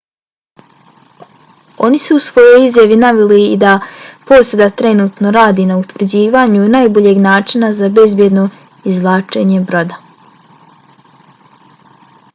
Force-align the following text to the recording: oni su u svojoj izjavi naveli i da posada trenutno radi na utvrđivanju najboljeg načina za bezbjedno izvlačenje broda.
oni 1.87 1.99
su 2.05 2.15
u 2.19 2.23
svojoj 2.27 2.63
izjavi 2.69 2.95
naveli 3.01 3.41
i 3.41 3.59
da 3.63 3.73
posada 4.31 4.69
trenutno 4.81 5.33
radi 5.37 5.65
na 5.73 5.77
utvrđivanju 5.83 6.65
najboljeg 6.77 7.21
načina 7.29 7.71
za 7.81 7.89
bezbjedno 7.99 8.45
izvlačenje 8.95 9.63
broda. 9.71 10.01